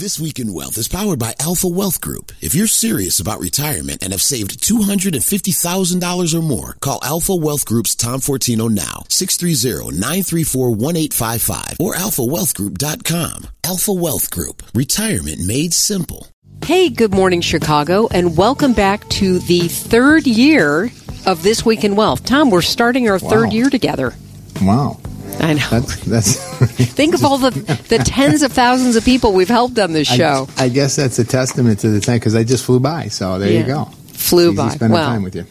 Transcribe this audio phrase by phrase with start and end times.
[0.00, 2.32] This Week in Wealth is powered by Alpha Wealth Group.
[2.40, 7.94] If you're serious about retirement and have saved $250,000 or more, call Alpha Wealth Group's
[7.94, 13.48] Tom Fortino now, 630-934-1855 or alphawealthgroup.com.
[13.62, 14.62] Alpha Wealth Group.
[14.74, 16.28] Retirement made simple.
[16.64, 20.90] Hey, good morning, Chicago, and welcome back to the third year
[21.26, 22.24] of This Week in Wealth.
[22.24, 23.28] Tom, we're starting our Wow.
[23.28, 24.14] third year together.
[24.62, 24.98] Wow.
[25.40, 25.66] I know.
[25.70, 26.36] That's that's.
[26.92, 27.50] Think of all the,
[27.88, 30.46] the tens of thousands of people we've helped on this show.
[30.58, 33.08] I, I guess that's a testament to the time because I just flew by.
[33.08, 33.60] So there Yeah.
[33.60, 33.84] you go.
[34.12, 34.68] Flew by.
[34.68, 35.08] Spending Well.
[35.08, 35.46] time with you.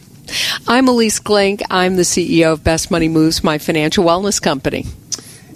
[0.68, 1.62] I'm Ilyce Glink.
[1.70, 4.86] I'm the CEO of Best Money Moves, my financial wellness company.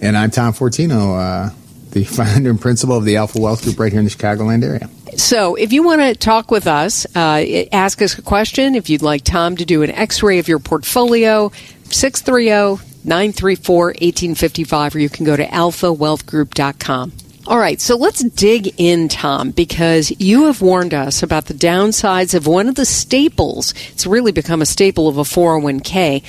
[0.01, 1.55] And I'm Tom Fortino, uh,
[1.93, 4.91] the founder and principal of the Alpha Wealth Group right here in the Chicagoland area.
[5.17, 8.75] So, if you want to talk with us, uh, ask us a question.
[8.75, 11.53] If you'd like Tom to do an x ray of your portfolio,
[11.91, 17.13] 630 934 1855, or you can go to alphawealthgroup.com.
[17.47, 22.35] All right, so let's dig in, Tom, because you have warned us about the downsides
[22.35, 23.75] of one of the staples.
[23.93, 26.23] It's really become a staple of a 401k,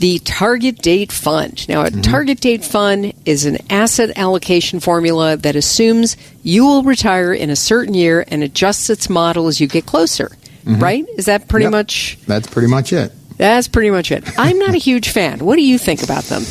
[0.00, 1.66] the target date fund.
[1.66, 2.02] Now, a mm-hmm.
[2.02, 7.56] target date fund is an asset allocation formula that assumes you will retire in a
[7.56, 10.30] certain year and adjusts its model as you get closer.
[10.64, 10.78] Mm-hmm.
[10.78, 11.06] Right?
[11.16, 11.72] Is that pretty Yep.
[11.72, 12.18] much?
[12.26, 13.12] That's pretty much it.
[13.40, 14.22] That's pretty much it.
[14.38, 15.38] I'm not a huge fan.
[15.38, 16.42] What do you think about them?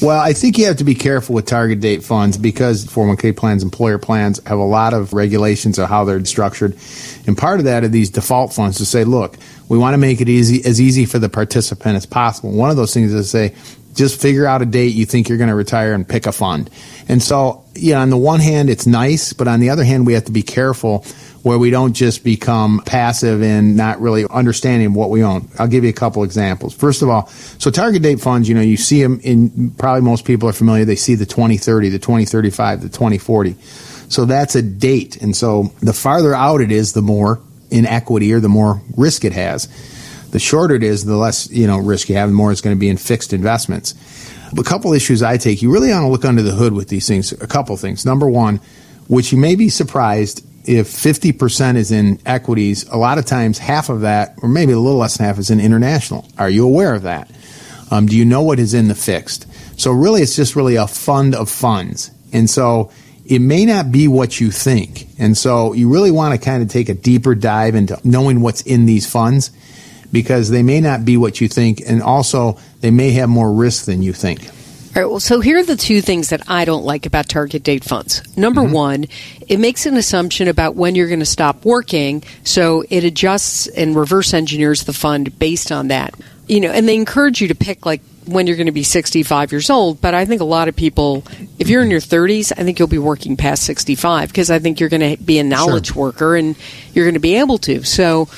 [0.00, 3.64] Well, I think you have to be careful with target date funds because 401k plans,
[3.64, 6.76] employer plans have a lot of regulations of how they're structured.
[7.26, 9.36] And part of that are these default funds to say, look,
[9.68, 12.52] we want to make it easy, as easy for the participant as possible.
[12.52, 13.54] One of those things is to say,
[13.96, 16.70] just figure out a date you think you're going to retire and pick a fund.
[17.08, 20.12] And so, yeah, on the one hand, it's nice, but on the other hand, we
[20.12, 21.04] have to be careful
[21.46, 25.48] where we don't just become passive and not really understanding what we own.
[25.60, 26.74] I'll give you a couple examples.
[26.74, 30.24] First of all, so target date funds, you know, you see them in probably most
[30.24, 30.84] people are familiar.
[30.84, 33.54] They see the 2030, the 2035, the 2040.
[34.08, 35.22] So that's a date.
[35.22, 39.24] And so the farther out it is, the more in equity or the more risk
[39.24, 39.68] it has.
[40.32, 42.74] The shorter it is, the less, you know, risk you have, the more it's going
[42.74, 43.94] to be in fixed investments.
[44.58, 47.06] A couple issues I take, you really want to look under the hood with these
[47.06, 47.30] things.
[47.30, 48.04] A couple things.
[48.04, 48.60] Number one,
[49.06, 53.88] which you may be surprised if 50% is in equities, a lot of times half
[53.88, 56.26] of that, or maybe a little less than half, is in international.
[56.38, 57.30] Are you aware of that?
[57.90, 59.46] Um, do you know what is in the fixed?
[59.80, 62.10] So really, it's just really a fund of funds.
[62.32, 62.90] And so
[63.24, 65.06] it may not be what you think.
[65.18, 68.62] And so you really want to kind of take a deeper dive into knowing what's
[68.62, 69.50] in these funds
[70.12, 71.82] because they may not be what you think.
[71.86, 74.48] And also, they may have more risk than you think.
[74.96, 77.62] All right, well, so here are the two things that I don't like about target
[77.62, 78.22] date funds.
[78.34, 78.72] Number mm-hmm.
[78.72, 79.04] one,
[79.46, 83.94] it makes an assumption about when you're going to stop working, so it adjusts and
[83.94, 86.14] reverse engineers the fund based on that.
[86.46, 89.52] You know, and they encourage you to pick like when you're going to be 65
[89.52, 91.24] years old, but I think a lot of people,
[91.58, 94.80] if you're in your 30s, I think you'll be working past 65 because I think
[94.80, 96.56] you're going to be a knowledge worker and
[96.94, 97.84] you're going to be able to.
[97.84, 98.30] So,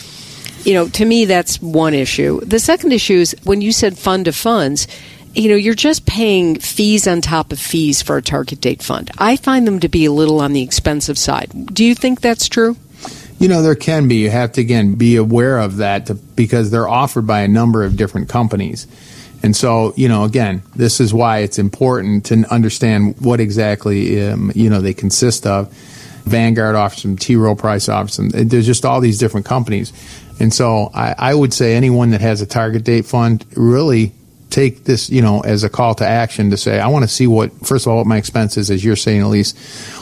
[0.65, 2.41] you know, to me, that's one issue.
[2.41, 4.89] The second issue is when you said fund of funds,
[5.35, 9.11] you know, you're just paying fees on top of fees for a target date fund.
[9.19, 11.51] I find them to be a little on the expensive side.
[11.73, 12.77] Do you think that's true?
[13.39, 14.17] You know, there can be.
[14.17, 17.85] You have to, again, be aware of that to, because they're offered by a number
[17.85, 18.87] of different companies.
[19.43, 24.51] And so, you know, again, this is why it's important to understand what exactly, um,
[24.55, 25.73] you know, they consist of.
[26.25, 27.37] Vanguard offers them, T.
[27.37, 28.31] Rowe Price offers them.
[28.31, 29.93] There's just all these different companies.
[30.41, 34.13] And so I, I would say anyone that has a target date fund really
[34.51, 37.27] take this, you know, as a call to action to say, I want to see
[37.27, 39.55] what, first of all, what my expenses, is as you're saying, Ilyce.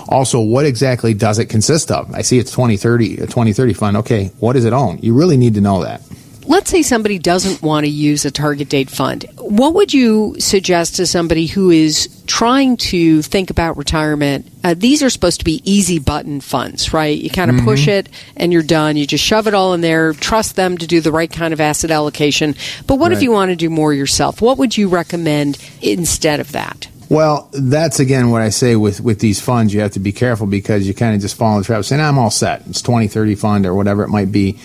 [0.09, 2.15] Also, what exactly does it consist of?
[2.15, 3.97] I see it's 2030, a 2030 fund.
[3.99, 4.99] Okay, what does it own?
[5.03, 6.01] You really need to know that.
[6.49, 9.25] Let's say somebody doesn't want to use a target date fund.
[9.37, 14.49] What would you suggest to somebody who is trying to think about retirement?
[14.63, 17.19] Uh, these are supposed to be easy button funds, right?
[17.19, 18.97] You kind of push it and you're done.
[18.97, 21.61] You just shove it all in there, trust them to do the right kind of
[21.61, 22.55] asset allocation.
[22.87, 24.41] But what if you want to do more yourself?
[24.41, 26.89] What would you recommend instead of that?
[27.09, 29.73] Well, that's again what I say with, with these funds.
[29.73, 32.03] You have to be careful because you kind of just fall in the trap saying,
[32.03, 32.67] I'm all set.
[32.67, 34.59] It's 2030 fund or whatever it might be.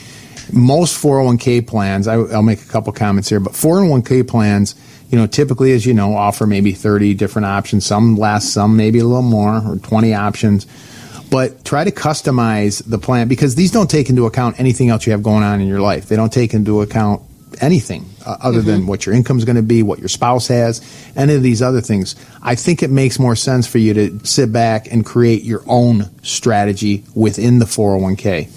[0.53, 4.75] Most 401k plans, I, I'll make a couple comments here, but 401k plans,
[5.09, 7.85] you know, typically, as you know, offer maybe 30 different options.
[7.85, 10.67] Some less, some maybe a little more, or 20 options.
[11.29, 15.13] But try to customize the plan because these don't take into account anything else you
[15.13, 16.07] have going on in your life.
[16.07, 17.21] They don't take into account
[17.59, 20.81] anything uh, other than what your income is going to be, what your spouse has,
[21.15, 22.15] any of these other things.
[22.41, 26.09] I think it makes more sense for you to sit back and create your own
[26.23, 28.49] strategy within the 401k.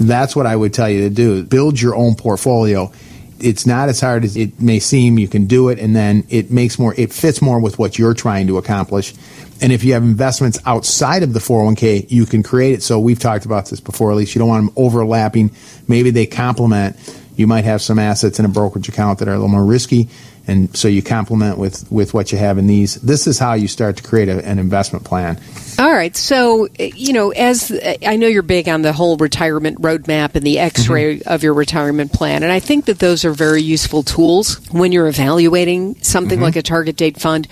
[0.00, 1.44] That's what I would tell you to do.
[1.44, 2.92] Build your own portfolio.
[3.40, 5.18] it's not as hard as it may seem.
[5.18, 6.94] You can do it, and then it makes more.
[6.96, 9.14] It fits more with what you're trying to accomplish.
[9.60, 12.82] And if you have investments outside of the 401k, you can create it.
[12.82, 15.52] So we've talked about this before, at least you don't want them overlapping.
[15.86, 16.96] Maybe they complement.
[17.36, 20.08] You might have some assets in a brokerage account that are a little more risky
[20.46, 23.68] and so you complement with with what you have in these this is how you
[23.68, 25.38] start to create a, an investment plan
[25.78, 27.72] all right so you know as
[28.06, 31.28] i know you're big on the whole retirement roadmap and the x-ray mm-hmm.
[31.28, 35.08] of your retirement plan and i think that those are very useful tools when you're
[35.08, 36.44] evaluating something mm-hmm.
[36.44, 37.48] like a target date fund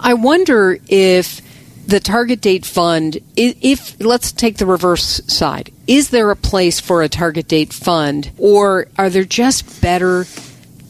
[0.00, 1.40] i wonder if
[1.86, 7.02] the target date fund if let's take the reverse side is there a place for
[7.02, 10.24] a target date fund or are there just better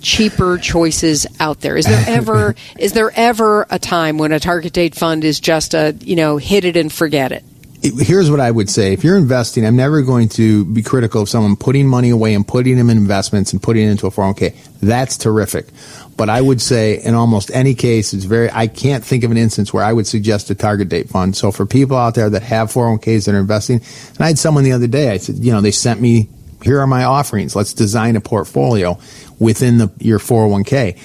[0.04, 1.76] cheaper choices out there?
[1.76, 5.74] Is there ever is there ever a time when a target date fund is just
[5.74, 7.42] a you know hit it and forget it?
[7.82, 8.94] Here's what I would say.
[8.94, 12.48] If you're investing, I'm never going to be critical of someone putting money away and
[12.48, 14.54] putting them in investments and putting it into a 401k.
[14.80, 15.66] That's terrific.
[16.16, 19.36] But I would say in almost any case, it's very, I can't think of an
[19.36, 21.36] instance where I would suggest a target date fund.
[21.36, 23.80] So for people out there that have 401ks that are investing,
[24.10, 26.28] and I had someone the other day, I said, you know, they sent me,
[26.62, 27.56] here are my offerings.
[27.56, 28.98] Let's design a portfolio
[29.38, 30.98] within the, your 401k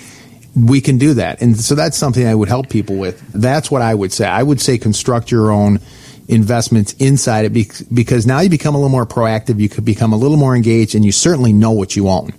[0.56, 1.42] we can do that.
[1.42, 3.22] And so that's something I would help people with.
[3.34, 4.26] That's what I would say.
[4.28, 5.80] I would say construct your own
[6.28, 10.18] investments inside it because now you become a little more proactive, you could become a
[10.18, 12.32] little more engaged, and you certainly know what you own.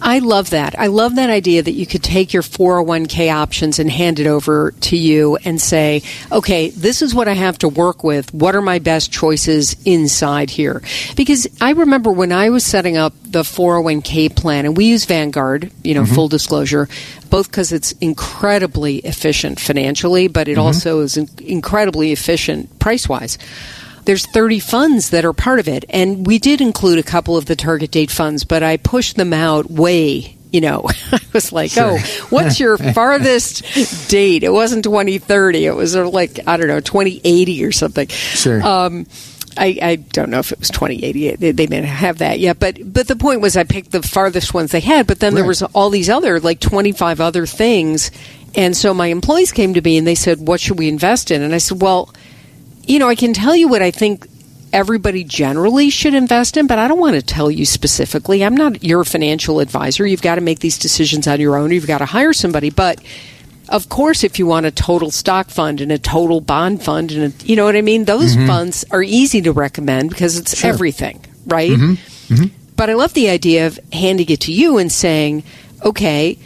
[0.00, 0.78] I love that.
[0.78, 4.72] I love that idea that you could take your 401k options and hand it over
[4.82, 8.32] to you and say, okay, this is what I have to work with.
[8.32, 10.82] What are my best choices inside here?
[11.16, 15.70] Because I remember when I was setting up the 401k plan, and we use Vanguard,
[15.82, 16.14] you know, mm-hmm.
[16.14, 16.88] full disclosure,
[17.30, 20.60] both because it's incredibly efficient financially, but it mm-hmm.
[20.60, 23.38] also is incredibly efficient price wise
[24.06, 25.84] there's 30 funds that are part of it.
[25.90, 29.32] And we did include a couple of the target date funds, but I pushed them
[29.32, 31.98] out way you know, I was like, sure.
[31.98, 34.42] oh, what's your farthest date?
[34.42, 35.66] It wasn't 2030.
[35.66, 38.08] It was like, I don't know, 2080 or something.
[38.08, 38.62] Sure.
[38.62, 39.06] Um,
[39.58, 41.36] I, I, don't know if it was 2080.
[41.36, 44.02] They, they, may not have that yet, but but the point was I picked the
[44.02, 45.06] farthest ones they had.
[45.06, 45.40] But then right.
[45.40, 48.10] there was all these other like 25 other things,
[48.54, 51.40] and so my employees came to me and they said, "What should we invest in?"
[51.40, 52.12] And I said, "Well,
[52.86, 54.26] you know, I can tell you what I think
[54.72, 58.44] everybody generally should invest in, but I don't want to tell you specifically.
[58.44, 60.06] I'm not your financial advisor.
[60.06, 61.70] You've got to make these decisions on your own.
[61.70, 62.70] You've got to hire somebody.
[62.70, 63.00] But
[63.68, 67.32] of course, if you want a total stock fund and a total bond fund, and
[67.32, 68.46] a, you know what I mean, those mm-hmm.
[68.46, 70.70] funds are easy to recommend because it's sure.
[70.70, 71.70] everything, right?
[71.70, 72.34] Mm-hmm.
[72.34, 72.72] Mm-hmm.
[72.76, 75.44] But I love the idea of handing it to you and saying,
[75.82, 76.38] okay,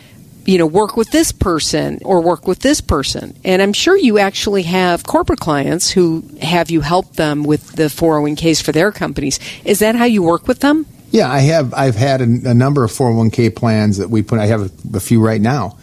[0.51, 3.39] you know, work with this person or work with this person.
[3.45, 7.85] And I'm sure you actually have corporate clients who have you help them with the
[7.85, 9.39] 401ks for their companies.
[9.65, 10.87] Is that how you work with them?
[11.13, 11.73] Yeah, I have.
[11.73, 14.41] I've had a, a number of 401k plans that we put.
[14.41, 15.79] I have a, a few right now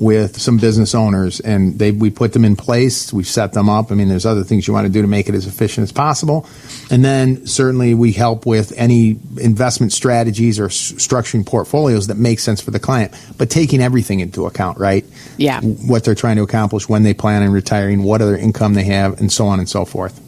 [0.00, 3.12] with some business owners, and they we put them in place.
[3.12, 3.92] We set them up.
[3.92, 5.92] I mean, there's other things you want to do to make it as efficient as
[5.92, 6.48] possible,
[6.90, 12.40] and then certainly we help with any investment strategies or s- structuring portfolios that make
[12.40, 15.04] sense for the client, but taking everything into account, right?
[15.36, 18.84] Yeah, what they're trying to accomplish, when they plan on retiring, what other income they
[18.84, 20.18] have, and so on and so forth.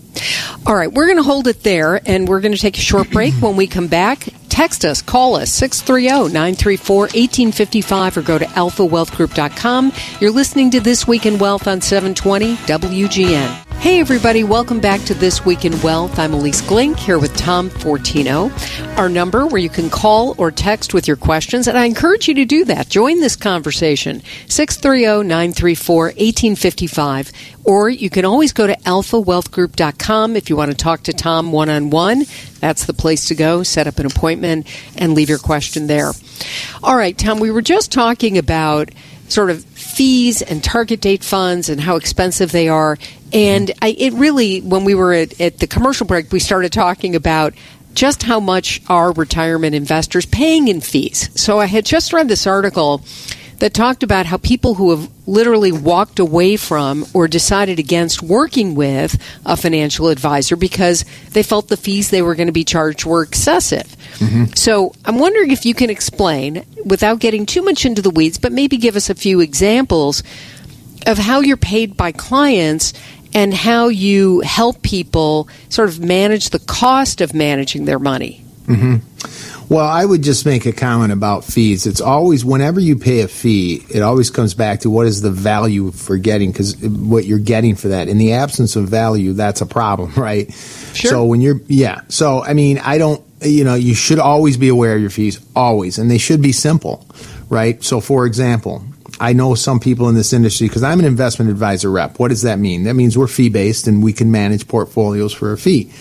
[0.64, 3.10] All right, we're going to hold it there, and we're going to take a short
[3.10, 3.34] break.
[3.34, 9.92] when we come back, text us, call us, 630-934-1855, or go to alphawealthgroup.com.
[10.20, 13.61] You're listening to This Week in Wealth on 720 WGN.
[13.82, 16.16] Hey, everybody, welcome back to This Week in Wealth.
[16.16, 18.48] I'm Ilyce Glink here with Tom Fortino.
[18.96, 22.34] Our number where you can call or text with your questions, and I encourage you
[22.34, 22.88] to do that.
[22.88, 27.32] Join this conversation, 630 934 1855.
[27.64, 31.68] Or you can always go to alphawealthgroup.com if you want to talk to Tom one
[31.68, 32.22] on one.
[32.60, 33.64] That's the place to go.
[33.64, 36.12] Set up an appointment and leave your question there.
[36.84, 38.92] All right, Tom, we were just talking about
[39.28, 42.96] sort of fees and target date funds and how expensive they are.
[43.32, 47.14] And I, it really, when we were at, at the commercial break, we started talking
[47.16, 47.54] about
[47.94, 51.28] just how much are retirement investors paying in fees.
[51.40, 53.02] So I had just read this article
[53.58, 58.74] that talked about how people who have literally walked away from or decided against working
[58.74, 63.04] with a financial advisor because they felt the fees they were going to be charged
[63.04, 63.86] were excessive.
[64.18, 64.54] Mm-hmm.
[64.56, 68.50] So I'm wondering if you can explain, without getting too much into the weeds, but
[68.50, 70.24] maybe give us a few examples
[71.06, 72.94] of how you're paid by clients
[73.34, 78.44] and how you help people sort of manage the cost of managing their money.
[78.66, 79.72] Mm-hmm.
[79.72, 81.86] Well, I would just make a comment about fees.
[81.86, 85.30] It's always, whenever you pay a fee, it always comes back to what is the
[85.30, 88.08] value for getting, because what you're getting for that.
[88.08, 90.52] In the absence of value, that's a problem, right?
[90.92, 91.10] Sure.
[91.10, 92.02] So when you're, yeah.
[92.08, 95.40] So, I mean, I don't, you know, you should always be aware of your fees,
[95.56, 97.06] always, and they should be simple,
[97.48, 97.82] right?
[97.82, 98.84] So, for example,
[99.22, 102.18] I know some people in this industry because I'm an investment advisor rep.
[102.18, 102.82] What does that mean?
[102.82, 105.92] That means we're fee based and we can manage portfolios for a fee.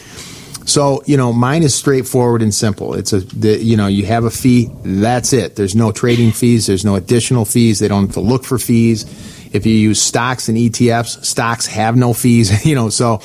[0.66, 2.96] So, you know, mine is straightforward and simple.
[2.96, 5.56] It's a, the, you know, you have a fee, that's it.
[5.56, 7.78] There's no trading fees, there's no additional fees.
[7.78, 9.04] They don't have to look for fees.
[9.54, 12.90] If you use stocks and ETFs, stocks have no fees, you know.
[12.90, 13.18] So,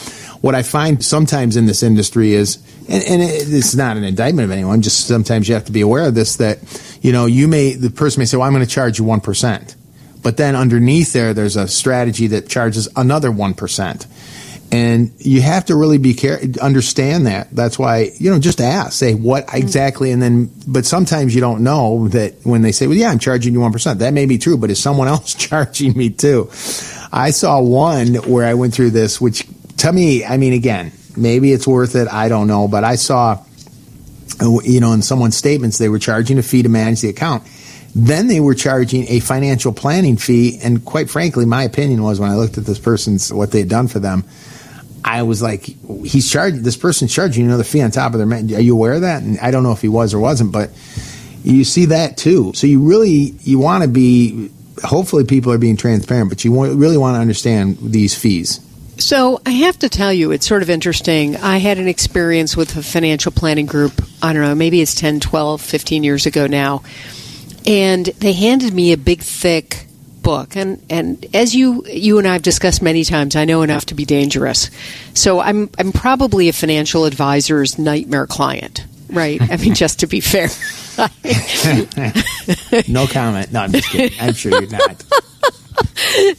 [0.43, 2.57] what I find sometimes in this industry is,
[2.89, 6.09] and, and it's not an indictment of anyone, just sometimes you have to be aware
[6.09, 6.59] of this that,
[7.01, 9.77] you know, you may, the person may say, well, I'm going to charge you 1%.
[10.27, 14.07] But then underneath there, there's a strategy that charges another 1%
[14.73, 17.49] and you have to really be care understand that.
[17.53, 19.59] That's why you know just ask say what mm-hmm.
[19.59, 23.21] exactly and then but sometimes you don't know that when they say well yeah i'm
[23.21, 26.51] charging you 1% that may be true but is someone else charging me too?
[27.13, 31.53] I saw one where i went through this which to me i mean again maybe
[31.53, 32.09] it's worth it.
[32.09, 32.67] I don't know.
[32.67, 33.41] But i saw
[34.65, 37.45] you know in someone's statements they were charging a fee to manage the account
[37.99, 42.31] then they were charging a financial planning fee and quite frankly my opinion was when
[42.31, 44.25] i looked at this person's what they had done for them
[45.07, 45.63] I was like,
[46.05, 48.29] he's charging this person's charging another fee on top of their.
[48.29, 49.23] Are you aware of that?
[49.23, 50.71] And I don't know if he was or wasn't, but
[51.45, 52.53] you see that too.
[52.55, 54.51] So you really you want to be.
[54.83, 58.61] Hopefully, people are being transparent, but you really want to understand these fees.
[58.99, 61.37] So I have to tell you, it's sort of interesting.
[61.37, 63.93] I had an experience with a financial planning group.
[64.23, 66.83] I don't know, maybe it's 10, 12, 15 years ago now.
[67.67, 69.87] And they handed me a big, thick
[70.27, 73.87] book, and and as you you and I have discussed many times, I know enough
[73.87, 74.71] to be dangerous.
[75.15, 79.41] So I'm I'm probably a financial advisor's nightmare client, right?
[79.41, 80.49] I mean, just to be fair.
[82.89, 83.53] no comment.
[83.53, 84.19] No, I'm just kidding.
[84.21, 85.05] I'm sure you're not.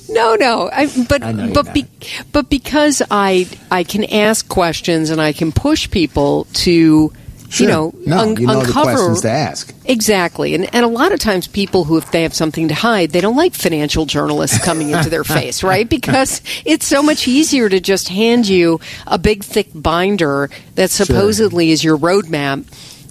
[0.10, 0.70] no, no.
[0.72, 1.86] I, but I but be,
[2.32, 7.14] but because I I can ask questions and I can push people to
[7.50, 7.66] Sure.
[7.66, 9.74] you know, no, un- you know uncover the questions to ask.
[9.86, 13.12] Exactly, and and a lot of times people who, if they have something to hide,
[13.12, 15.88] they don't like financial journalists coming into their face, right?
[15.88, 21.68] Because it's so much easier to just hand you a big thick binder that supposedly
[21.68, 21.74] sure.
[21.74, 22.66] is your roadmap.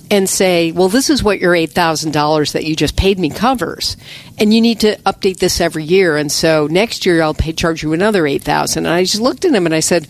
[0.08, 3.28] And say, well, this is what your eight thousand dollars that you just paid me
[3.28, 3.96] covers,
[4.38, 6.16] and you need to update this every year.
[6.16, 8.86] And so next year I'll pay, charge you another eight thousand.
[8.86, 10.06] And I just looked at him and I said,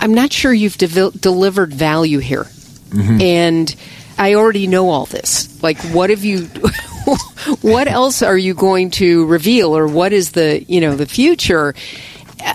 [0.00, 2.48] I'm not sure you've de- delivered value here.
[2.90, 3.20] Mm-hmm.
[3.20, 3.76] And
[4.18, 5.62] I already know all this.
[5.62, 6.44] Like, what have you?
[7.62, 11.74] what else are you going to reveal, or what is the you know the future?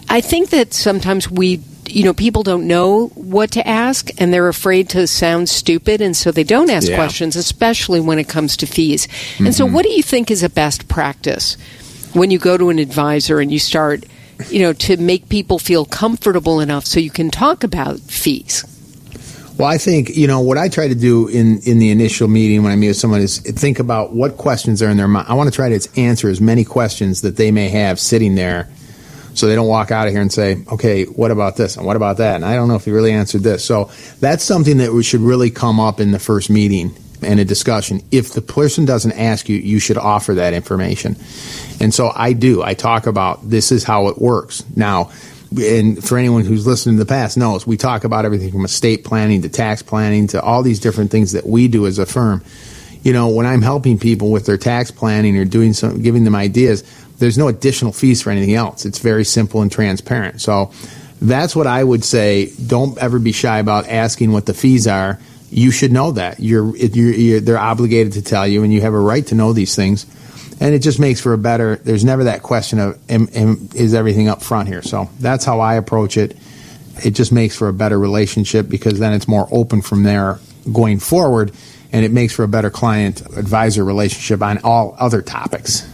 [0.10, 4.48] I think that sometimes we you know people don't know what to ask and they're
[4.48, 6.96] afraid to sound stupid and so they don't ask yeah.
[6.96, 9.46] questions especially when it comes to fees mm-hmm.
[9.46, 9.76] and so mm-hmm.
[9.76, 11.58] what do you think is a best practice
[12.14, 14.04] when you go to an advisor and you start
[14.50, 18.66] you know to make people feel comfortable enough so you can talk about fees
[19.58, 22.64] well, I think you know what I try to do in in the initial meeting
[22.64, 25.28] when I meet with someone is think about what questions are in their mind.
[25.30, 28.68] I want to try to answer as many questions that they may have sitting there,
[29.34, 31.96] so they don't walk out of here and say, "Okay, what about this and what
[31.96, 33.64] about that?" And I don't know if you really answered this.
[33.64, 37.46] So that's something that we should really come up in the first meeting and a
[37.46, 38.02] discussion.
[38.12, 41.16] If the person doesn't ask you, you should offer that information.
[41.80, 42.62] And so I do.
[42.62, 45.12] I talk about this is how it works now
[45.52, 49.04] and for anyone who's listened in the past knows we talk about everything from estate
[49.04, 52.44] planning to tax planning to all these different things that we do as a firm.
[53.04, 56.36] You know, when I'm helping people with their tax planning or doing some, giving them
[56.36, 56.84] ideas,
[57.20, 58.86] there's no additional fees for anything else.
[58.86, 60.42] It's very simple and transparent.
[60.42, 60.72] So
[61.22, 62.52] that's what I would say.
[62.66, 65.20] Don't ever be shy about asking what the fees are.
[65.52, 66.40] You should know that.
[66.40, 69.54] You're, you're, you're they're obligated to tell you, and you have a right to know
[69.54, 70.06] these things
[70.60, 71.78] and it just makes for a better.
[71.78, 74.82] There's never that question of am, am, is everything up front here.
[74.82, 76.38] So that's how I approach it.
[77.04, 80.40] It just makes for a better relationship because then it's more open from there
[80.72, 81.52] going forward,
[81.92, 85.88] and it makes for a better client advisor relationship on all other topics.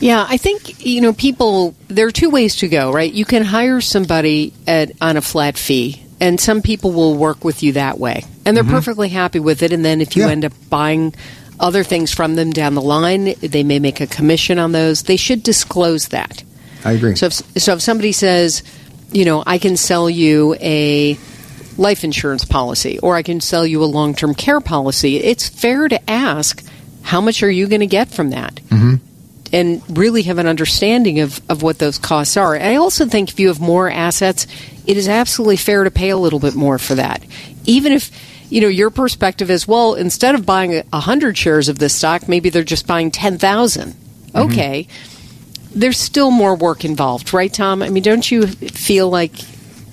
[0.00, 1.74] Yeah, I think you know people.
[1.88, 3.12] There are two ways to go, right?
[3.12, 7.64] You can hire somebody at on a flat fee, and some people will work with
[7.64, 8.74] you that way, and they're mm-hmm.
[8.74, 9.72] perfectly happy with it.
[9.72, 10.30] And then if you yeah.
[10.30, 11.14] end up buying
[11.60, 13.34] other things from them down the line.
[13.40, 15.02] They may make a commission on those.
[15.02, 16.42] They should disclose that.
[16.84, 17.16] I agree.
[17.16, 18.62] So if, so if somebody says,
[19.10, 21.18] you know, I can sell you a
[21.76, 25.88] life insurance policy or I can sell you a long term care policy, it's fair
[25.88, 26.64] to ask,
[27.02, 28.56] how much are you going to get from that?
[28.68, 28.94] Mm-hmm.
[29.50, 32.54] And really have an understanding of, of what those costs are.
[32.54, 34.46] I also think if you have more assets,
[34.86, 37.24] it is absolutely fair to pay a little bit more for that.
[37.64, 38.10] Even if
[38.50, 42.28] you know, your perspective is, well, instead of buying a hundred shares of this stock,
[42.28, 43.92] maybe they're just buying ten thousand.
[43.92, 44.38] mm mm-hmm.
[44.50, 44.88] Okay,
[45.74, 47.82] there's still more work involved, right, Tom?
[47.82, 49.32] I mean, don't you feel like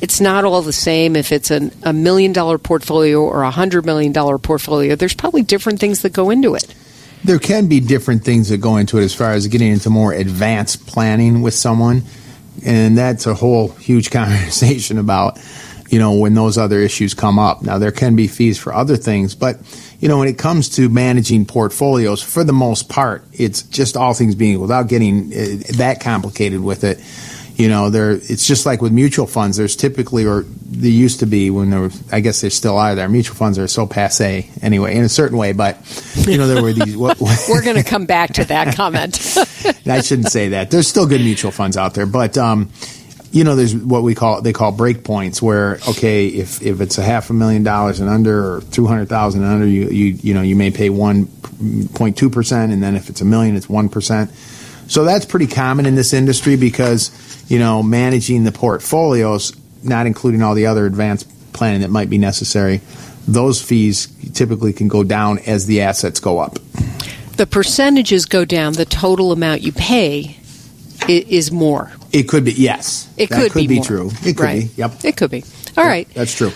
[0.01, 3.85] it's not all the same if it's an, a million dollar portfolio or a hundred
[3.85, 4.95] million dollar portfolio.
[4.95, 6.73] There's probably different things that go into it.
[7.23, 10.13] There can be different things that go into it as far as getting into more
[10.13, 12.03] advanced planning with someone.
[12.63, 15.39] And that's a whole huge conversation about,
[15.89, 17.61] you know, when those other issues come up.
[17.61, 19.57] Now, there can be fees for other things, but,
[19.99, 24.13] you know, when it comes to managing portfolios, for the most part, it's just all
[24.13, 26.99] things being without getting uh, that complicated with it
[27.57, 29.57] you know, there it's just like with mutual funds.
[29.57, 32.95] There's typically, or there used to be when there was, I guess there still are
[32.95, 33.07] there.
[33.07, 35.53] Mutual funds are so passe anyway, in a certain way.
[35.53, 35.77] But
[36.27, 36.97] you know, there were these.
[36.97, 39.37] What, We're going to come back to that comment.
[39.85, 40.69] I shouldn't say that.
[40.69, 42.37] There's still good mutual funds out there, but.
[42.37, 42.71] Um,
[43.35, 46.97] you know, there's what we call they call break points, where okay, if, if it's
[46.97, 50.05] a half a million dollars and under, or two hundred thousand and under, you you
[50.23, 51.27] you know you may pay one
[51.95, 54.31] point two percent, and then if it's a million, it's one percent.
[54.87, 57.11] So that's pretty common in this industry because
[57.49, 62.17] you know, managing the portfolios, not including all the other advanced planning that might be
[62.17, 62.79] necessary,
[63.27, 66.57] those fees typically can go down as the assets go up.
[67.35, 70.37] The percentages go down, the total amount you pay
[71.09, 71.91] is more.
[72.15, 73.09] It could be, yes.
[73.17, 74.09] It that could, could be, be true.
[74.23, 74.61] It could right.
[74.61, 75.03] be, yep.
[75.03, 75.43] It could be.
[75.75, 76.07] All right.
[76.13, 76.53] That's true.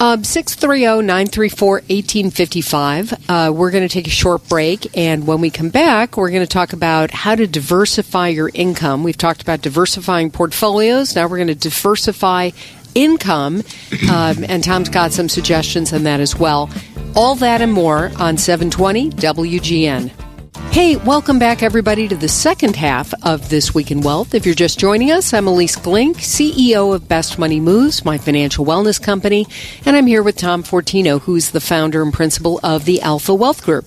[0.00, 3.12] Um, 630 934 1855.
[3.28, 6.40] Uh, we're going to take a short break, and when we come back, we're going
[6.40, 9.04] to talk about how to diversify your income.
[9.04, 11.14] We've talked about diversifying portfolios.
[11.14, 12.52] Now we're going to diversify
[12.94, 13.62] income,
[14.10, 16.70] um, and Tom's got some suggestions on that as well.
[17.14, 20.27] All that and more on 720 WGN.
[20.56, 24.34] Hey, welcome back, everybody, to the second half of This Week in Wealth.
[24.34, 28.64] If you're just joining us, I'm Ilyce Glink, CEO of Best Money Moves, my financial
[28.64, 29.46] wellness company,
[29.84, 33.64] and I'm here with Tom Fortino, who's the founder and principal of the Alpha Wealth
[33.64, 33.86] Group.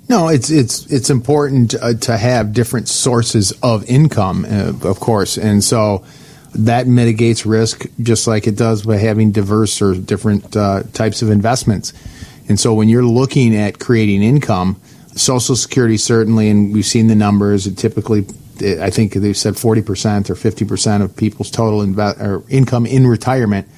[0.08, 5.38] No, it's it's it's important uh, to have different sources of income, uh, of course,
[5.38, 6.04] and so
[6.52, 11.30] that mitigates risk just like it does by having diverse or different uh, types of
[11.30, 11.92] investments.
[12.50, 14.80] And so when you're looking at creating income,
[15.14, 18.26] Social Security certainly, and we've seen the numbers, it typically,
[18.80, 23.68] I think they've said 40% or 50% of people's total inve- income in retirement.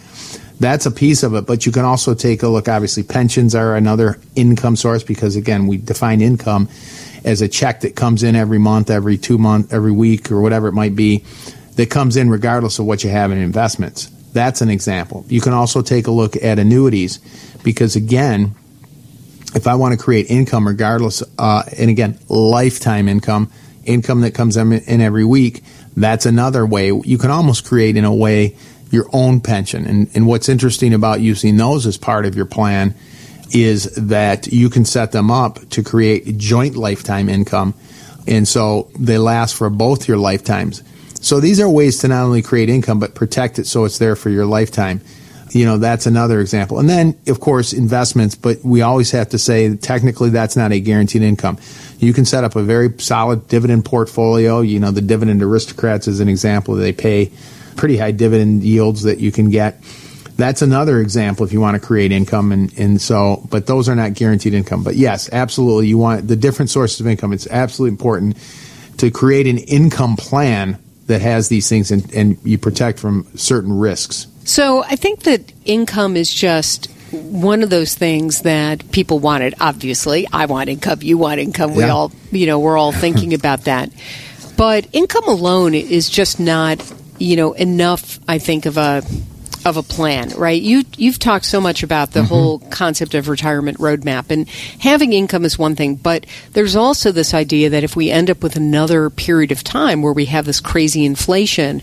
[0.58, 2.66] That's a piece of it, but you can also take a look.
[2.66, 6.70] Obviously, pensions are another income source because, again, we define income
[7.26, 10.68] as a check that comes in every month, every two month, every week, or whatever
[10.68, 11.26] it might be,
[11.76, 14.06] that comes in regardless of what you have in investments.
[14.32, 15.26] That's an example.
[15.28, 17.18] You can also take a look at annuities
[17.62, 18.54] because, again,
[19.54, 23.50] if I want to create income, regardless, uh, and again, lifetime income,
[23.84, 25.62] income that comes in, every week,
[25.96, 26.86] that's another way.
[26.88, 28.56] You can almost create, in a way,
[28.90, 29.86] your own pension.
[29.86, 32.94] And, and what's interesting about using those as part of your plan
[33.50, 37.74] is that you can set them up to create joint lifetime income.
[38.26, 40.82] And so they last for both your lifetimes.
[41.20, 44.16] So these are ways to not only create income, but protect it so it's there
[44.16, 45.02] for your lifetime
[45.54, 46.78] you know, that's another example.
[46.78, 50.80] And then, of course, investments, but we always have to say technically that's not a
[50.80, 51.58] guaranteed income.
[51.98, 54.60] You can set up a very solid dividend portfolio.
[54.60, 56.74] You know, the dividend aristocrats is an example.
[56.74, 57.30] They pay
[57.76, 59.82] pretty high dividend yields that you can get.
[60.36, 62.50] That's another example if you want to create income.
[62.50, 64.82] And, and so, but those are not guaranteed income.
[64.82, 65.88] But yes, absolutely.
[65.88, 67.32] You want the different sources of income.
[67.32, 68.38] It's absolutely important
[68.98, 73.72] to create an income plan that has these things and, and you protect from certain
[73.72, 74.26] risks.
[74.44, 79.54] So I think that income is just one of those things that people wanted.
[79.60, 81.74] Obviously, I want income, you want income.
[81.74, 81.90] We Yeah.
[81.90, 83.90] all, you know, we're all thinking about that.
[84.56, 86.82] But income alone is just not,
[87.18, 88.18] you know, enough.
[88.28, 89.02] I think of a
[89.64, 90.60] of a plan, right?
[90.60, 92.28] You you've talked so much about the mm-hmm.
[92.28, 94.48] whole concept of retirement roadmap, and
[94.80, 98.42] having income is one thing, but there's also this idea that if we end up
[98.42, 101.82] with another period of time where we have this crazy inflation,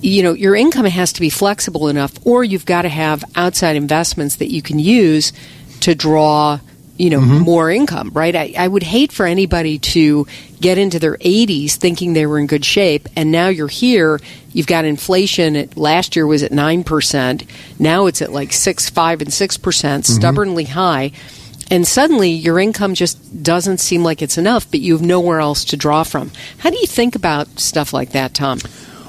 [0.00, 3.76] you know, your income has to be flexible enough, or you've got to have outside
[3.76, 5.32] investments that you can use
[5.80, 6.60] to draw,
[6.96, 7.38] you know, mm-hmm.
[7.38, 8.34] more income, right?
[8.34, 10.26] I, I would hate for anybody to
[10.60, 14.20] get into their 80s thinking they were in good shape, and now you're here,
[14.52, 15.56] you've got inflation.
[15.56, 17.46] At, last year was at 9%,
[17.78, 20.00] now it's at like 6, 5, and 6%, mm-hmm.
[20.00, 21.12] stubbornly high.
[21.70, 25.64] And suddenly your income just doesn't seem like it's enough, but you have nowhere else
[25.66, 26.30] to draw from.
[26.58, 28.58] How do you think about stuff like that, Tom?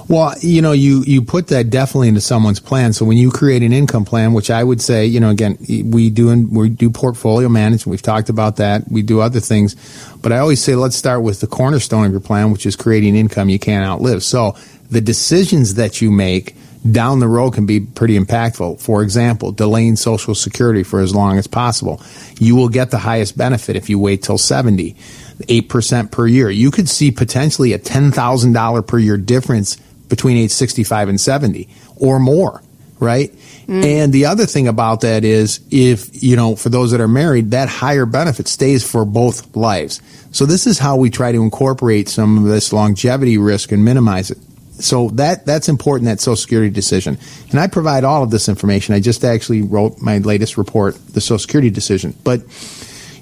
[0.07, 2.93] Well, you know, you, you put that definitely into someone's plan.
[2.93, 6.11] So when you create an income plan, which I would say, you know, again, we
[6.11, 7.87] do in, we do portfolio management.
[7.87, 8.83] We've talked about that.
[8.89, 9.75] We do other things,
[10.21, 13.15] but I always say let's start with the cornerstone of your plan, which is creating
[13.15, 14.23] income you can't outlive.
[14.23, 14.55] So
[14.91, 16.55] the decisions that you make
[16.91, 18.79] down the road can be pretty impactful.
[18.79, 21.99] For example, delaying Social Security for as long as possible.
[22.39, 24.95] You will get the highest benefit if you wait till 70.
[25.39, 26.49] 8% per year.
[26.49, 29.77] You could see potentially a $10,000 per year difference
[30.09, 32.61] between age 65 and 70 or more,
[32.99, 33.31] right?
[33.67, 37.51] And the other thing about that is if, you know, for those that are married,
[37.51, 40.01] that higher benefit stays for both lives.
[40.31, 44.29] So this is how we try to incorporate some of this longevity risk and minimize
[44.29, 44.37] it.
[44.73, 47.17] So that that's important that Social Security decision,
[47.49, 48.93] and I provide all of this information.
[48.93, 52.13] I just actually wrote my latest report, the Social Security decision.
[52.23, 52.41] But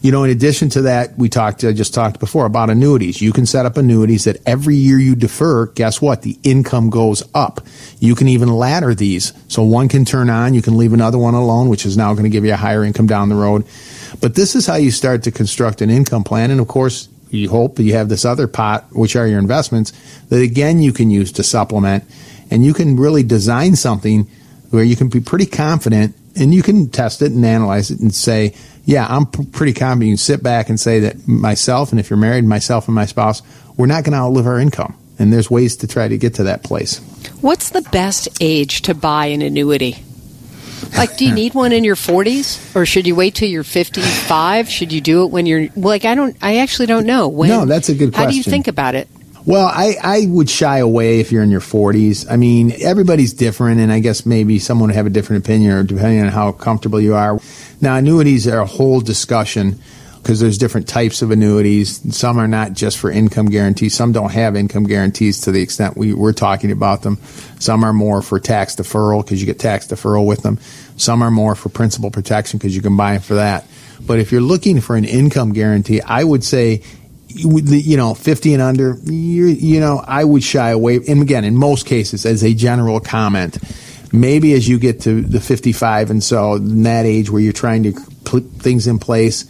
[0.03, 3.21] you know, in addition to that, we talked I just talked before about annuities.
[3.21, 6.23] You can set up annuities that every year you defer, guess what?
[6.23, 7.61] The income goes up.
[7.99, 11.35] You can even ladder these, so one can turn on, you can leave another one
[11.35, 13.63] alone, which is now going to give you a higher income down the road.
[14.19, 17.49] But this is how you start to construct an income plan, and of course, you
[17.49, 19.93] hope that you have this other pot, which are your investments,
[20.27, 22.03] that again you can use to supplement,
[22.51, 24.27] and you can really design something
[24.69, 28.13] where you can be pretty confident, and you can test it and analyze it and
[28.13, 28.53] say,
[28.85, 30.07] yeah, I'm p- pretty confident.
[30.07, 33.05] You can sit back and say that myself, and if you're married, myself and my
[33.05, 33.41] spouse,
[33.77, 36.43] we're not going to outlive our income, and there's ways to try to get to
[36.43, 36.99] that place.
[37.41, 40.03] What's the best age to buy an annuity?
[40.97, 44.69] Like, do you need one in your 40s, or should you wait till you're 55?
[44.69, 46.05] Should you do it when you're like?
[46.05, 46.35] I don't.
[46.41, 47.29] I actually don't know.
[47.29, 48.25] When, No, that's a good question.
[48.25, 49.07] How do you think about it?
[49.45, 52.25] Well, I, I would shy away if you're in your 40s.
[52.31, 55.83] I mean, everybody's different, and I guess maybe someone would have a different opinion or
[55.83, 57.39] depending on how comfortable you are.
[57.81, 59.79] Now, annuities are a whole discussion
[60.23, 62.15] because there's different types of annuities.
[62.15, 63.93] Some are not just for income guarantees.
[63.93, 67.17] Some don't have income guarantees to the extent we, we're talking about them.
[67.59, 70.59] Some are more for tax deferral because you get tax deferral with them.
[70.95, 73.67] Some are more for principal protection because you can buy them for that.
[74.07, 76.83] But if you're looking for an income guarantee, I would say
[77.35, 80.99] you know, 50 and under, you you know, I would shy away.
[81.07, 83.57] And again, in most cases, as a general comment,
[84.13, 87.83] maybe as you get to the 55 and so in that age where you're trying
[87.83, 89.45] to put things in place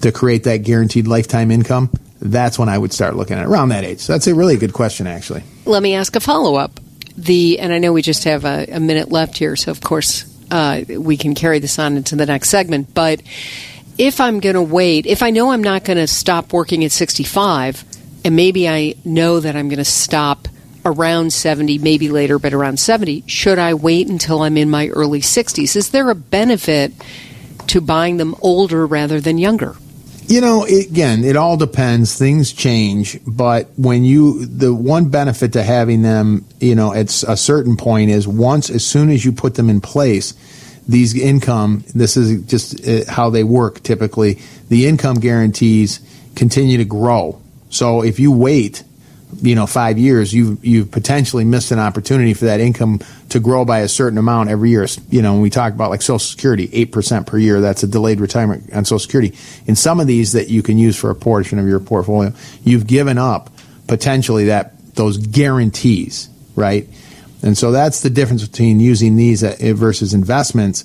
[0.00, 3.68] to create that guaranteed lifetime income, that's when I would start looking at it, around
[3.68, 4.00] that age.
[4.00, 5.42] So that's a really good question, actually.
[5.66, 6.80] Let me ask a follow up.
[7.16, 10.24] The and I know we just have a, a minute left here, so of course
[10.50, 12.92] uh, we can carry this on into the next segment.
[12.92, 13.22] But
[13.96, 16.92] if I'm going to wait, if I know I'm not going to stop working at
[16.92, 17.84] 65,
[18.24, 20.48] and maybe I know that I'm going to stop
[20.86, 25.20] around 70, maybe later, but around 70, should I wait until I'm in my early
[25.20, 25.76] 60s?
[25.76, 26.92] Is there a benefit
[27.66, 29.76] to buying them older rather than younger?
[30.28, 32.16] You know, again, it all depends.
[32.18, 37.36] Things change, but when you, the one benefit to having them, you know, at a
[37.36, 40.34] certain point is once, as soon as you put them in place,
[40.88, 46.00] these income, this is just uh, how they work typically, the income guarantees
[46.34, 47.40] continue to grow.
[47.70, 48.82] So if you wait,
[49.42, 53.64] you know, five years, you've, you've potentially missed an opportunity for that income to grow
[53.64, 54.86] by a certain amount every year.
[55.10, 58.20] You know, when we talk about like Social Security, 8% per year, that's a delayed
[58.20, 59.36] retirement on Social Security.
[59.66, 62.86] In some of these that you can use for a portion of your portfolio, you've
[62.86, 63.50] given up
[63.88, 66.88] potentially that, those guarantees, right?
[67.42, 70.84] And so that's the difference between using these uh, versus investments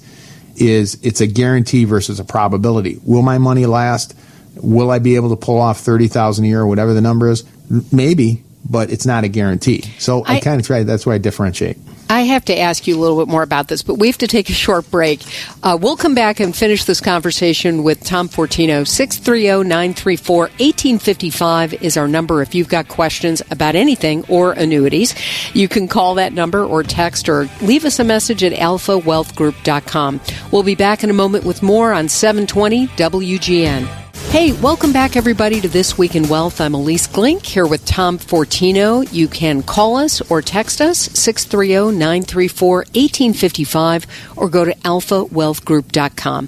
[0.57, 2.99] is it's a guarantee versus a probability.
[3.03, 4.15] Will my money last?
[4.55, 7.45] Will I be able to pull off 30,000 a year or whatever the number is?
[7.91, 9.81] Maybe, but it's not a guarantee.
[9.99, 11.77] So I, I- kind of try that's why I differentiate.
[12.09, 14.27] I have to ask you a little bit more about this, but we have to
[14.27, 15.21] take a short break.
[15.63, 18.85] Uh, we'll come back and finish this conversation with Tom Fortino.
[18.85, 25.15] 630 934 1855 is our number if you've got questions about anything or annuities.
[25.55, 30.19] You can call that number or text or leave us a message at alphawealthgroup.com.
[30.51, 33.87] We'll be back in a moment with more on 720 WGN.
[34.31, 36.61] Hey, welcome back, everybody, to This Week in Wealth.
[36.61, 39.05] I'm Ilyce Glink here with Tom Fortino.
[39.11, 44.05] You can call us or text us 630 934 1855
[44.37, 46.47] or go to alphawealthgroup.com.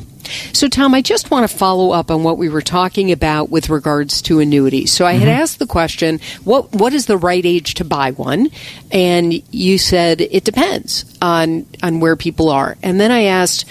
[0.53, 3.69] So, Tom, I just want to follow up on what we were talking about with
[3.69, 4.93] regards to annuities.
[4.93, 5.41] So, I had mm-hmm.
[5.41, 8.47] asked the question, what what is the right age to buy one?
[8.93, 12.77] And you said it depends on on where people are.
[12.81, 13.65] And then I asked,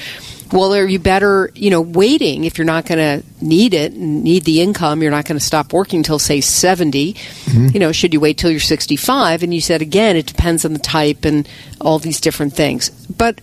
[0.53, 4.23] well, are you better, you know, waiting if you're not going to need it and
[4.23, 5.03] need the income?
[5.03, 7.15] You're not going to stop working until, say, 70.
[7.15, 7.69] Mm-hmm.
[7.73, 9.43] You know, should you wait till you're 65?
[9.43, 11.49] And you said, again, it depends on the type and
[11.81, 12.91] all these different things.
[13.07, 13.41] But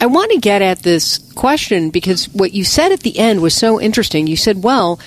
[0.00, 3.54] I want to get at this question because what you said at the end was
[3.54, 4.26] so interesting.
[4.26, 4.98] You said, well,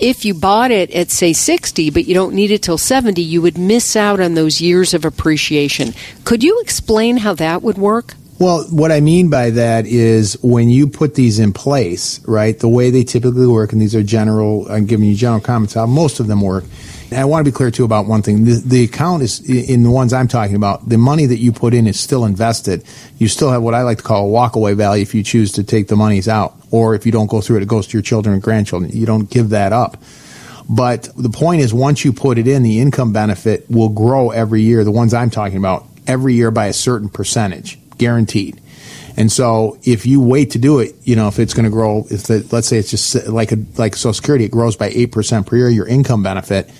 [0.00, 3.40] if you bought it at say 60 but you don't need it till 70 you
[3.40, 8.12] would miss out on those years of appreciation could you explain how that would work
[8.38, 12.68] well, what I mean by that is when you put these in place, right, the
[12.68, 16.20] way they typically work, and these are general, I'm giving you general comments how most
[16.20, 16.64] of them work.
[17.10, 18.44] And I want to be clear too about one thing.
[18.44, 21.72] The, the, account is, in the ones I'm talking about, the money that you put
[21.72, 22.84] in is still invested.
[23.16, 25.64] You still have what I like to call a walkaway value if you choose to
[25.64, 26.56] take the monies out.
[26.70, 28.90] Or if you don't go through it, it goes to your children and grandchildren.
[28.92, 30.02] You don't give that up.
[30.68, 34.62] But the point is, once you put it in, the income benefit will grow every
[34.62, 34.82] year.
[34.82, 38.60] The ones I'm talking about, every year by a certain percentage guaranteed.
[39.16, 42.06] And so if you wait to do it, you know, if it's going to grow,
[42.10, 45.46] if the, let's say it's just like a, like Social Security, it grows by 8%
[45.46, 46.70] per year, your income benefit.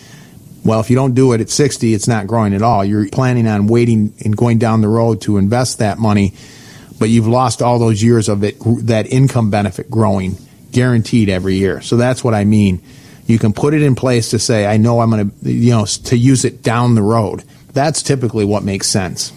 [0.62, 2.85] Well, if you don't do it at 60, it's not growing at all.
[2.85, 6.35] You're planning on waiting and going down the road to invest that money,
[6.98, 10.37] but you've lost all those years of it, that income benefit growing
[10.72, 11.81] guaranteed every year.
[11.81, 12.83] So that's what I mean.
[13.26, 15.87] You can put it in place to say, I know I'm going to, you know,
[15.87, 17.44] to use it down the road.
[17.72, 19.33] That's typically what makes sense.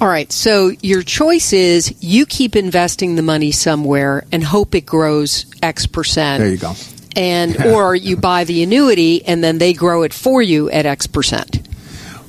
[0.00, 0.30] All right.
[0.32, 5.86] So your choice is you keep investing the money somewhere and hope it grows X
[5.86, 6.40] percent.
[6.40, 6.72] There you go.
[7.14, 11.06] And or you buy the annuity and then they grow it for you at X
[11.06, 11.66] percent.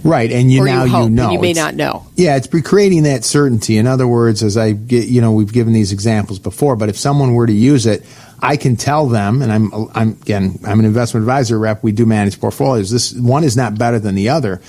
[0.03, 2.07] Right, and you or now you, you know you may not know.
[2.15, 3.77] Yeah, it's creating that certainty.
[3.77, 6.97] In other words, as I get, you know, we've given these examples before, but if
[6.97, 8.03] someone were to use it,
[8.41, 11.84] I can tell them, and I'm, I'm again, I'm an investment advisor rep.
[11.84, 12.89] We do manage portfolios.
[12.89, 14.60] This one is not better than the other,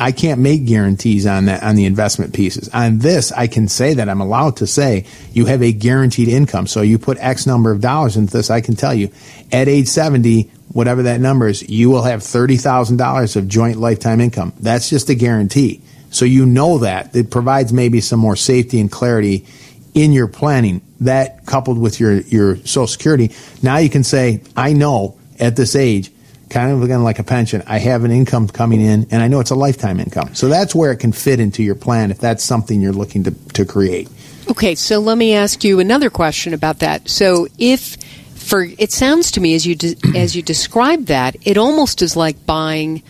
[0.00, 2.70] I can't make guarantees on that on the investment pieces.
[2.70, 6.66] On this, I can say that I'm allowed to say you have a guaranteed income.
[6.66, 9.10] So you put X number of dollars into this, I can tell you
[9.52, 14.54] at age 70, whatever that number is, you will have $30,000 of joint lifetime income.
[14.58, 15.82] That's just a guarantee.
[16.10, 17.14] So you know that.
[17.14, 19.46] It provides maybe some more safety and clarity
[19.92, 20.80] in your planning.
[21.00, 23.32] That coupled with your, your social security,
[23.62, 26.10] now you can say, I know at this age,
[26.50, 27.62] kind of again like a pension.
[27.66, 30.34] I have an income coming in, and I know it's a lifetime income.
[30.34, 33.30] So that's where it can fit into your plan if that's something you're looking to,
[33.54, 34.08] to create.
[34.50, 37.08] Okay, so let me ask you another question about that.
[37.08, 37.96] So if
[38.34, 42.16] for it sounds to me as you de- as you describe that, it almost is
[42.16, 43.02] like buying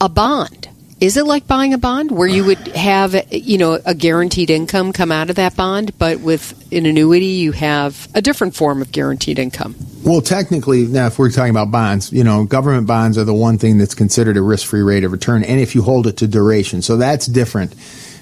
[0.00, 0.68] a bond.
[1.00, 4.92] Is it like buying a bond where you would have you know a guaranteed income
[4.92, 8.90] come out of that bond, but with an annuity you have a different form of
[8.90, 9.76] guaranteed income?
[10.02, 13.58] Well, technically, now if we're talking about bonds, you know, government bonds are the one
[13.58, 16.82] thing that's considered a risk-free rate of return, and if you hold it to duration,
[16.82, 17.74] so that's different.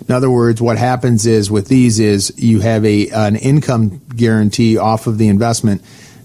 [0.06, 4.76] In other words, what happens is with these is you have a an income guarantee
[4.76, 5.82] off of the investment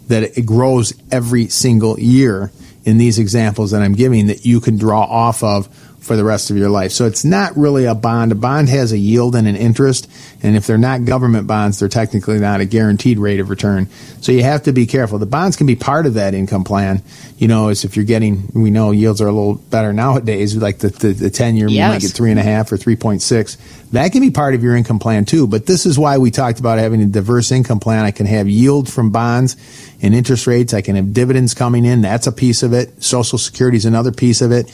[0.10, 2.52] that it grows every single year
[2.84, 5.70] in these examples that I'm giving that you can draw off of
[6.02, 6.92] for the rest of your life.
[6.92, 8.32] So it's not really a bond.
[8.32, 10.10] A bond has a yield and an interest,
[10.42, 13.88] and if they're not government bonds, they're technically not a guaranteed rate of return.
[14.20, 15.20] So you have to be careful.
[15.20, 17.04] The bonds can be part of that income plan.
[17.38, 20.56] You know, as if you're getting, we know yields are a little better nowadays.
[20.56, 21.76] Like the the, the ten year, yes.
[21.76, 23.58] you might get three and a half or three point six.
[23.92, 25.46] That can be part of your income plan too.
[25.46, 28.06] But this is why we talked about having a diverse income plan.
[28.06, 29.56] I can have yield from bonds
[30.02, 30.74] and interest rates.
[30.74, 32.02] I can have dividends coming in.
[32.02, 33.04] That's a piece of it.
[33.04, 34.72] Social Security is another piece of it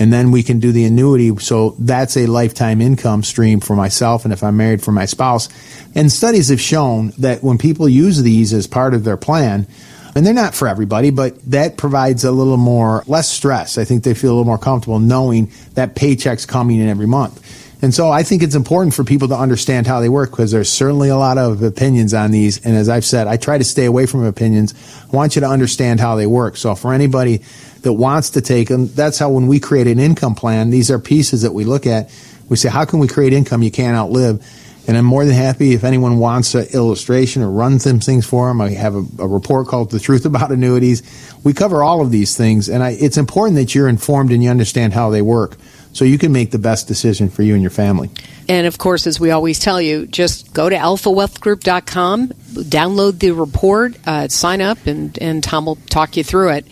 [0.00, 1.36] and then we can do the annuity.
[1.38, 5.48] So that's a lifetime income stream for myself, and if I'm married, for my spouse.
[5.94, 9.66] And studies have shown that when people use these as part of their plan,
[10.14, 13.78] and they're not for everybody, but that provides a little more less stress.
[13.78, 17.46] I think they feel a little more comfortable knowing that paycheck's coming in every month.
[17.82, 20.70] And so I think it's important for people to understand how they work because there's
[20.70, 22.64] certainly a lot of opinions on these.
[22.64, 24.74] And as I've said, I try to stay away from opinions.
[25.10, 26.58] I want you to understand how they work.
[26.58, 27.42] So for anybody
[27.82, 28.88] that wants to take them.
[28.88, 32.10] That's how when we create an income plan, these are pieces that we look at.
[32.48, 34.44] We say, how can we create income you can't outlive?
[34.86, 38.48] And I'm more than happy if anyone wants an illustration or run some things for
[38.48, 38.60] them.
[38.60, 41.02] I have a, a report called The Truth About Annuities.
[41.44, 44.50] We cover all of these things, and I, it's important that you're informed and you
[44.50, 45.56] understand how they work
[46.00, 48.08] so you can make the best decision for you and your family.
[48.48, 53.96] And of course, as we always tell you, just go to alphawealthgroup.com, download the report,
[54.06, 56.66] uh, sign up, and, and Tom will talk you through it.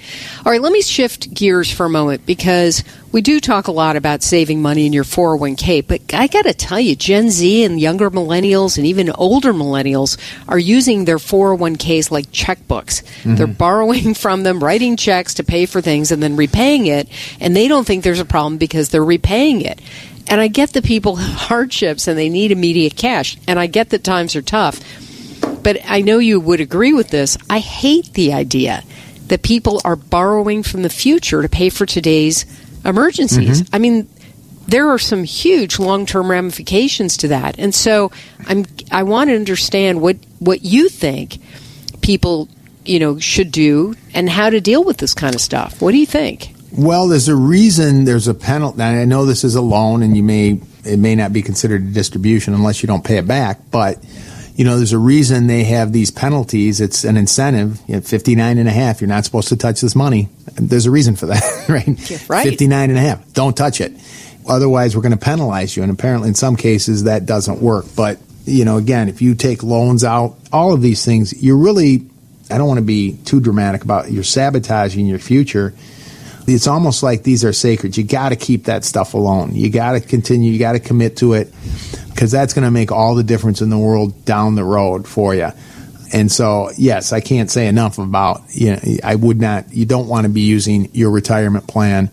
[0.44, 3.96] All right, let me shift gears for a moment because we do talk a lot
[3.96, 7.80] about saving money in your 401k, but I got to tell you, Gen Z and
[7.80, 13.02] younger millennials and even older millennials are using their 401ks like checkbooks.
[13.02, 13.36] Mm-hmm.
[13.36, 17.08] They're borrowing from them, writing checks to pay for things, and then repaying it,
[17.40, 19.80] and they don't think there's a problem because they're repaying it.
[20.30, 23.36] And I get the people have hardships and they need immediate cash.
[23.46, 24.80] And I get that times are tough.
[25.40, 27.36] But I know you would agree with this.
[27.50, 28.82] I hate the idea
[29.26, 32.46] that people are borrowing from the future to pay for today's
[32.84, 33.62] emergencies.
[33.62, 33.74] Mm-hmm.
[33.74, 34.08] I mean,
[34.66, 37.58] there are some huge long-term ramifications to that.
[37.58, 38.12] And so
[38.46, 41.38] I'm I want to understand what what you think
[42.00, 42.48] people,
[42.84, 45.80] you know, should do and how to deal with this kind of stuff.
[45.80, 46.54] What do you think?
[46.70, 48.82] Well, there's a reason there's a penalty.
[48.82, 51.86] I know this is a loan, and you may it may not be considered a
[51.86, 53.58] distribution unless you don't pay it back.
[53.70, 54.04] But
[54.58, 56.80] you know, there's a reason they have these penalties.
[56.80, 57.80] It's an incentive.
[57.86, 59.00] You know, 59 and a half.
[59.00, 60.30] You're not supposed to touch this money.
[60.56, 62.28] There's a reason for that, right?
[62.28, 62.42] right.
[62.42, 63.32] 59 and a half.
[63.34, 63.92] Don't touch it.
[64.48, 65.84] Otherwise, we're going to penalize you.
[65.84, 67.86] And apparently, in some cases, that doesn't work.
[67.96, 72.06] But you know, again, if you take loans out, all of these things, you're really.
[72.50, 75.72] I don't want to be too dramatic about you're sabotaging your future
[76.48, 77.96] it's almost like these are sacred.
[77.96, 79.54] You got to keep that stuff alone.
[79.54, 80.50] You got to continue.
[80.50, 81.52] You got to commit to it
[82.10, 85.34] because that's going to make all the difference in the world down the road for
[85.34, 85.50] you.
[86.12, 90.08] And so, yes, I can't say enough about, you know, I would not, you don't
[90.08, 92.10] want to be using your retirement plan.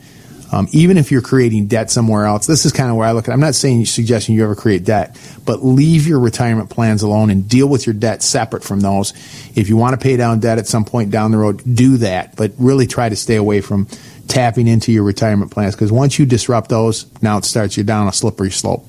[0.51, 3.27] Um, even if you're creating debt somewhere else, this is kind of where I look
[3.27, 3.33] at.
[3.33, 7.47] I'm not saying suggesting you ever create debt, but leave your retirement plans alone and
[7.47, 9.11] deal with your debt separate from those.
[9.55, 12.35] If you want to pay down debt at some point down the road, do that,
[12.35, 13.87] but really try to stay away from
[14.27, 18.07] tapping into your retirement plans because once you disrupt those, now it starts you down
[18.07, 18.85] a slippery slope.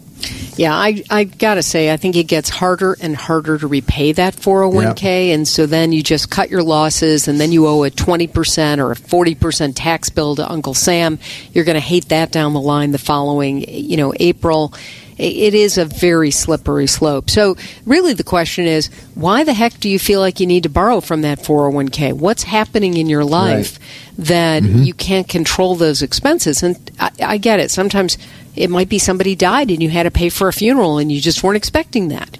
[0.57, 4.35] Yeah, I I gotta say, I think it gets harder and harder to repay that
[4.35, 5.35] 401k, yep.
[5.35, 8.93] and so then you just cut your losses, and then you owe a 20% or
[8.93, 11.19] a 40% tax bill to Uncle Sam.
[11.53, 14.73] You're going to hate that down the line the following, you know, April
[15.19, 17.31] it is a very slippery slope.
[17.31, 20.69] So, really, the question is why the heck do you feel like you need to
[20.69, 22.13] borrow from that 401k?
[22.13, 24.27] What's happening in your life right.
[24.27, 24.83] that mm-hmm.
[24.83, 26.63] you can't control those expenses?
[26.63, 27.71] And I, I get it.
[27.71, 28.19] Sometimes
[28.55, 31.21] it might be somebody died and you had to pay for a funeral and you
[31.21, 32.39] just weren't expecting that.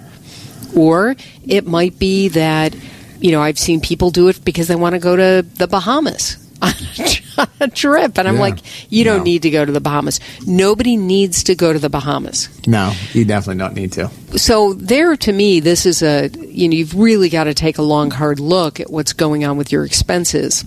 [0.75, 1.15] Or
[1.47, 2.75] it might be that,
[3.19, 6.37] you know, I've seen people do it because they want to go to the Bahamas
[6.61, 8.17] on a trip.
[8.17, 8.41] And I'm yeah.
[8.41, 9.23] like, you don't no.
[9.23, 10.19] need to go to the Bahamas.
[10.45, 12.49] Nobody needs to go to the Bahamas.
[12.67, 14.09] No, you definitely don't need to.
[14.37, 17.83] So, there to me, this is a, you know, you've really got to take a
[17.83, 20.63] long, hard look at what's going on with your expenses.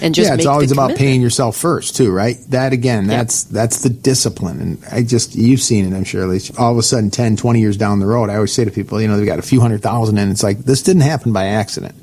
[0.00, 2.36] And just yeah, it's always about paying yourself first too, right?
[2.48, 4.60] That again, that's that's the discipline.
[4.60, 6.22] And I just you've seen it, I'm sure.
[6.22, 8.64] At least all of a sudden, 10, 20 years down the road, I always say
[8.64, 11.02] to people, you know, they've got a few hundred thousand, and it's like this didn't
[11.02, 11.94] happen by accident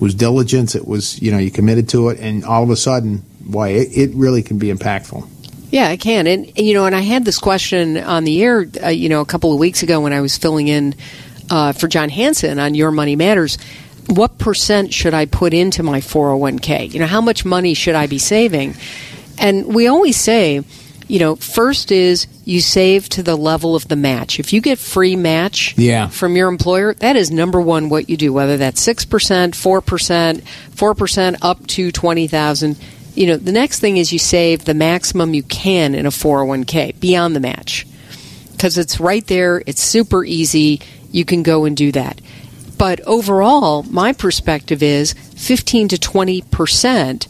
[0.00, 0.74] was diligence.
[0.74, 3.88] It was, you know, you committed to it, and all of a sudden, why it,
[3.96, 5.28] it really can be impactful.
[5.70, 6.26] Yeah, it can.
[6.26, 9.26] And, you know, and I had this question on the air, uh, you know, a
[9.26, 10.94] couple of weeks ago when I was filling in
[11.50, 13.58] uh, for Jon Hansen on Your Money Matters.
[14.06, 16.92] What percent should I put into my 401k?
[16.92, 18.76] You know, how much money should I be saving?
[19.38, 20.62] And we always say,
[21.06, 24.40] you know, first is you save to the level of the match.
[24.40, 26.08] If you get free match yeah.
[26.08, 31.38] from your employer, that is number one what you do, whether that's 6%, 4%, 4%
[31.42, 32.78] up to 20000
[33.14, 36.98] You know, the next thing is you save the maximum you can in a 401k
[37.00, 37.86] beyond the match.
[38.52, 42.20] Because it's right there, it's super easy, you can go and do that.
[42.78, 47.28] But overall, my perspective is 15 to 20%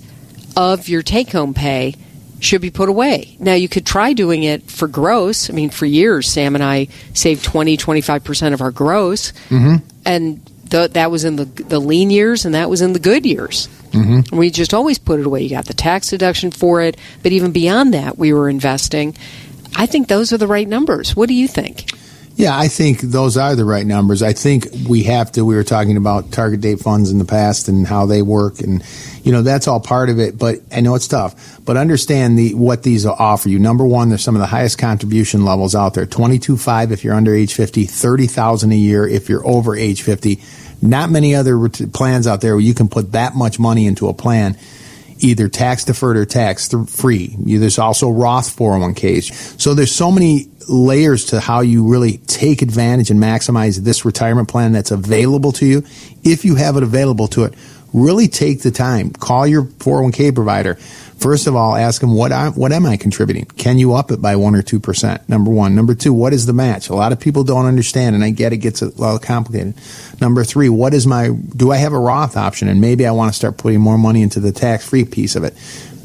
[0.56, 1.94] of your take home pay
[2.44, 3.36] should be put away.
[3.38, 5.50] Now, you could try doing it for gross.
[5.50, 9.32] I mean, for years, Sam and I saved 20, 25% of our gross.
[9.48, 9.86] Mm-hmm.
[10.04, 13.24] And the, that was in the, the lean years and that was in the good
[13.26, 13.68] years.
[13.90, 14.36] Mm-hmm.
[14.36, 15.42] We just always put it away.
[15.42, 16.96] You got the tax deduction for it.
[17.22, 19.16] But even beyond that, we were investing.
[19.76, 21.14] I think those are the right numbers.
[21.14, 21.90] What do you think?
[22.36, 24.20] Yeah, I think those are the right numbers.
[24.20, 25.44] I think we have to.
[25.44, 28.82] We were talking about target date funds in the past and how they work, and
[29.22, 30.36] you know that's all part of it.
[30.36, 31.60] But I know it's tough.
[31.64, 33.60] But understand the what these offer you.
[33.60, 36.06] Number one, there's some of the highest contribution levels out there.
[36.06, 39.76] Twenty two five if you're under age fifty, thirty thousand a year if you're over
[39.76, 40.42] age fifty.
[40.82, 44.12] Not many other plans out there where you can put that much money into a
[44.12, 44.56] plan.
[45.18, 47.34] Either tax deferred or tax free.
[47.38, 49.60] There's also Roth 401ks.
[49.60, 54.48] So there's so many layers to how you really take advantage and maximize this retirement
[54.48, 55.84] plan that's available to you.
[56.22, 57.54] If you have it available to it,
[57.92, 59.10] really take the time.
[59.12, 60.78] Call your 401k provider
[61.18, 63.46] First of all, ask them what I, what am I contributing?
[63.46, 65.26] Can you up it by one or two percent?
[65.28, 65.74] Number one.
[65.74, 66.90] Number two, what is the match?
[66.90, 69.74] A lot of people don't understand, and I get it gets a lot complicated.
[70.20, 71.28] Number three, what is my?
[71.28, 72.68] Do I have a Roth option?
[72.68, 75.44] And maybe I want to start putting more money into the tax free piece of
[75.44, 75.54] it.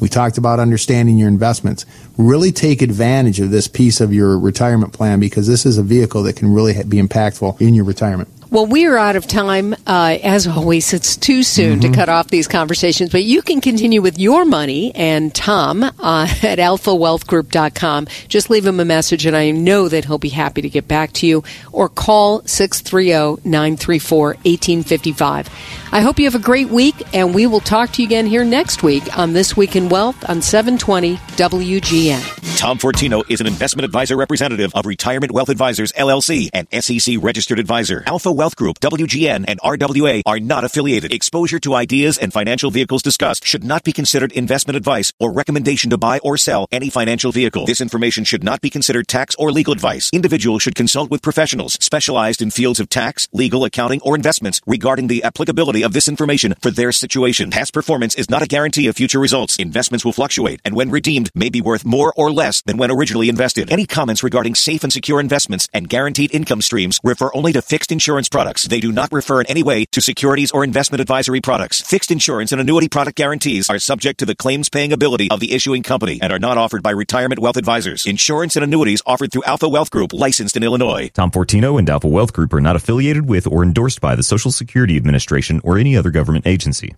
[0.00, 1.84] We talked about understanding your investments.
[2.16, 6.22] Really take advantage of this piece of your retirement plan because this is a vehicle
[6.22, 8.30] that can really be impactful in your retirement.
[8.50, 9.76] Well, we are out of time.
[9.86, 11.92] Uh, as always, it's too soon mm-hmm.
[11.92, 15.90] to cut off these conversations, but you can continue with your money and Tom uh,
[16.00, 18.08] at alphawealthgroup.com.
[18.26, 21.12] Just leave him a message, and I know that he'll be happy to get back
[21.12, 25.48] to you, or call 630 934 1855.
[25.92, 28.44] I hope you have a great week, and we will talk to you again here
[28.44, 32.58] next week on This Week in Wealth on 720 WGN.
[32.58, 37.60] Tom Fortino is an investment advisor representative of Retirement Wealth Advisors, LLC, and SEC registered
[37.60, 38.02] advisor.
[38.06, 41.12] Alpha Wealth Group, WGN, and RWA are not affiliated.
[41.12, 45.90] Exposure to ideas and financial vehicles discussed should not be considered investment advice or recommendation
[45.90, 47.66] to buy or sell any financial vehicle.
[47.66, 50.08] This information should not be considered tax or legal advice.
[50.14, 55.08] Individuals should consult with professionals specialized in fields of tax, legal, accounting, or investments regarding
[55.08, 57.50] the applicability of this information for their situation.
[57.50, 59.58] Past performance is not a guarantee of future results.
[59.58, 63.28] Investments will fluctuate and when redeemed may be worth more or less than when originally
[63.28, 63.70] invested.
[63.70, 67.92] Any comments regarding safe and secure investments and guaranteed income streams refer only to fixed
[67.92, 68.64] insurance products.
[68.64, 71.80] They do not refer in any way to securities or investment advisory products.
[71.82, 75.52] Fixed insurance and annuity product guarantees are subject to the claims paying ability of the
[75.52, 78.06] issuing company and are not offered by retirement wealth advisors.
[78.06, 81.10] Insurance and annuities offered through Alpha Wealth Group, licensed in Illinois.
[81.12, 84.50] Tom Fortino and Alpha Wealth Group are not affiliated with or endorsed by the Social
[84.50, 86.94] Security Administration or any other government agency.